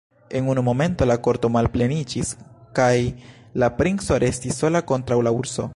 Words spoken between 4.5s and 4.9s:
sola